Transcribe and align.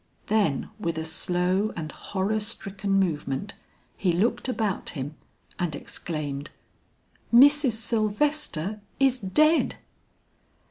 Then 0.25 0.71
with 0.79 0.97
a 0.97 1.05
slow 1.05 1.71
and 1.75 1.91
horror 1.91 2.39
stricken 2.39 2.89
movement, 2.93 3.53
he 3.95 4.11
looked 4.13 4.49
about 4.49 4.89
him 4.97 5.13
and 5.59 5.75
exclaimed, 5.75 6.49
"Mrs. 7.31 7.73
Sylvester 7.73 8.81
is 8.99 9.19
dead." 9.19 9.75